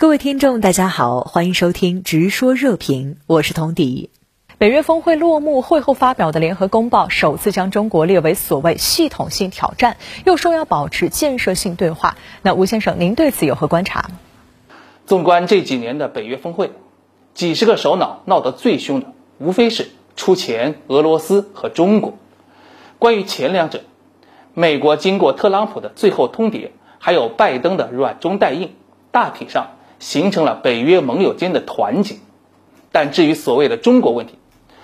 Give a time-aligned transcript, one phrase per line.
[0.00, 4.08] 各位听众，大家好，欢迎收听《直说热评》，我是童迪。
[4.56, 12.16] 北约峰会落幕，会后发表的联合公报首次将中国列为所谓系统性挑战，又说要保持建设性对话。
[12.40, 14.10] 那吴先生，您对此有何观察？
[15.04, 16.72] 纵观这几年的北约峰会，
[17.34, 22.14] 几十个首脑闹得最凶的，无非是出钱俄罗斯和中国。
[22.98, 23.82] 关于前两者，
[24.54, 28.72] 美国经过特朗普的最后通牒，还有拜登的软中带硬，
[29.10, 29.72] 大体上。
[30.00, 32.16] 形成了北约盟友间的团结，
[32.90, 34.34] 但至于所谓的中国问题，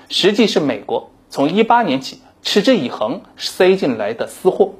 [0.08, 4.74] 实际是美国从一八年起持之以恒塞进来的私货。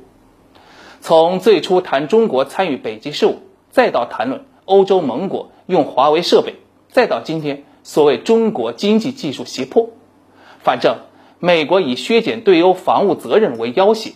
[1.01, 6.55] 从最初谈中国参与北极事务，再到谈论欧洲盟国用华为设备，
[6.89, 9.91] 再到今天所谓中国经济技术胁迫，
[10.59, 10.99] 反正
[11.39, 14.15] 美国以削减对欧防务责任为要挟，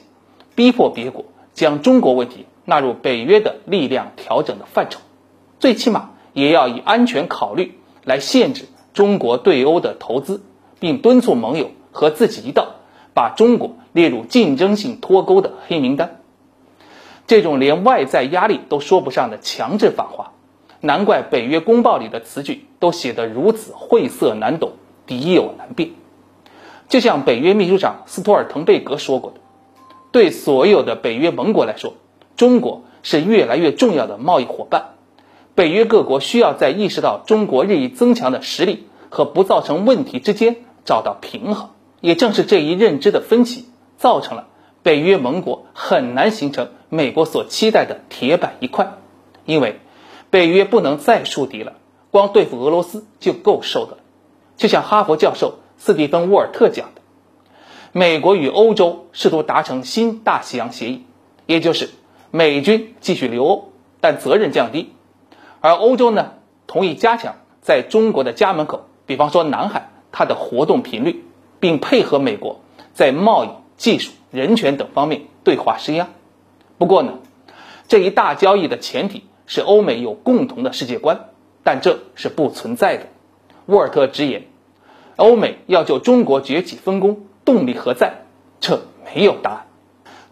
[0.54, 5.00] 逼迫别国将中国问题纳入北约的力量调整的范畴。
[5.60, 8.64] 最起码也要以安全考虑来限制
[8.94, 10.42] 中国对欧的投资，
[10.80, 12.76] 并敦促盟友和自己一道
[13.14, 16.20] 把中国列入竞争性脱钩的黑名单。
[17.26, 20.32] 这种连外在压力都说不上的强制反华，
[20.80, 24.72] 难怪北约公报里的词句都写得如此晦涩难懂、
[25.06, 25.90] 敌友难辨。
[26.88, 29.36] 就像北约秘书长斯托尔滕贝格说过的
[30.10, 31.94] ：“对所有的北约盟国来说，
[32.36, 34.94] 中国是越来越重要的贸易伙伴。”
[35.54, 41.70] 北约各国需要在意识到中国日益增强的实力和不造成问题之间找到平衡。
[42.00, 43.66] 也正是这一认知的分歧，
[43.98, 44.46] 造成了
[44.82, 48.94] 北约盟国很难形成美国所期待的铁板一块。
[49.44, 49.80] 因为
[50.30, 51.74] 北约不能再树敌了，
[52.10, 53.98] 光对付俄罗斯就够受的了。
[54.56, 57.02] 就像哈佛教授斯蒂芬·沃尔特讲的，
[57.92, 61.04] 美国与欧洲试图达成新大西洋协议，
[61.46, 61.90] 也就是
[62.30, 64.92] 美军继续留欧，但责任降低。
[65.60, 66.32] 而欧洲呢，
[66.66, 71.24] 同意加强在中国的家门口，比方说南海，它的活动频率，
[71.58, 72.60] 并配合美国
[72.94, 76.08] 在贸易、技术、人权等方面对华施压。
[76.78, 77.18] 不过呢，
[77.88, 81.26] 这一大交易的前提是欧美有共同的世界观，
[81.62, 83.06] 但这是不存在的。
[83.66, 84.44] 沃尔特直言，
[85.16, 88.22] 欧美要就中国崛起分工，动力何在？
[88.60, 89.66] 这没有答案。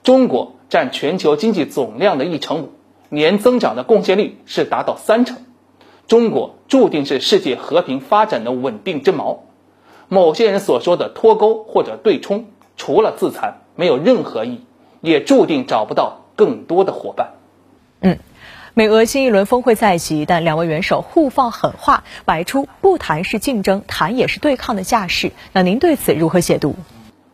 [0.02, 2.72] 中国占全球经济总量的一成五。
[3.10, 5.38] 年增长的贡献率是达到三成，
[6.06, 9.38] 中国注定是世界和平发展的稳定之锚。
[10.08, 14.60] 某些人所说的脱钩或者对冲，除了自残，没有任何意义，
[15.00, 17.34] 也注定找不到更多的伙伴。
[18.00, 18.18] 嗯，
[18.74, 25.32] 美俄新一轮峰会在即，但两位元首互放狠话，摆出不谈是竞争，谈也是对抗的架势。
[25.52, 26.74] 那您对此如何解读？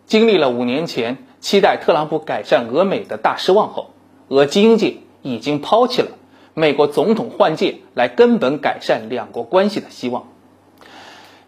[0.07, 3.91] 经历了五年前期待特朗普改善俄美的大失望后，
[4.29, 4.99] 俄精英界。
[5.25, 6.11] 已经抛弃了
[6.53, 10.29] 美国总统换届来根本改善两国关系的希望。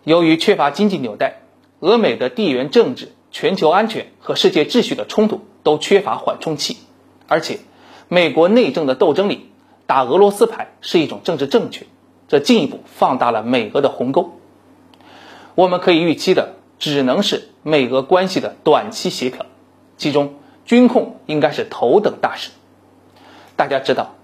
[0.03, 1.42] 由于缺乏经济纽带，
[1.81, 6.78] 俄美的地缘政治、全球安全和世界秩序的冲突都缺乏缓冲器，
[7.28, 7.59] 而且
[8.09, 9.50] 美国内政的斗争里
[9.86, 11.86] 打俄罗斯牌是一种政治正确，
[12.28, 14.38] 这进一步放大了美俄的鸿沟。
[15.54, 19.44] 我们可以预期的只能是美俄关系的短期协调，
[19.98, 22.50] 其中军控应该是头等大事。
[23.56, 24.14] 大家知道，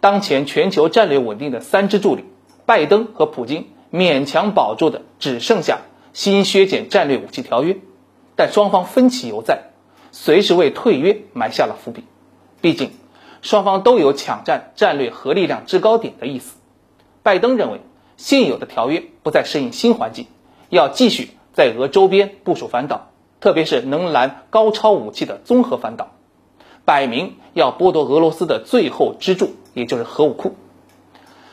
[0.00, 2.24] 当前全球战略稳定的三支柱里，
[2.64, 5.80] 拜登和普京勉强保住的只剩下
[6.12, 7.76] 新削减战略武器条约，
[8.36, 9.64] 但双方分歧犹在，
[10.12, 12.04] 随时为退约埋下了伏笔。
[12.62, 12.90] 毕竟，
[13.42, 16.56] 双方都有抢占战略核力量制高点的意思。
[17.22, 17.80] 拜登认为，
[18.16, 20.26] 现有的条约不再适应新环境，
[20.70, 23.10] 要继续在俄周边部署反导，
[23.40, 26.12] 特别是能拦高超武器的综合反导。
[26.90, 30.56] 摆明要剥夺俄罗斯的最后支柱，也就是核武库。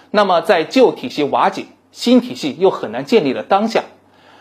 [0.10, 3.84] 那么，在旧体系瓦解、新体系又很难建立的当下，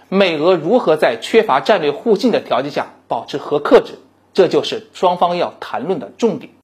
[0.08, 3.98] 美俄如何在缺乏战略互信的条件下保持核克制？
[4.32, 6.50] 这就是双方要谈论的重点。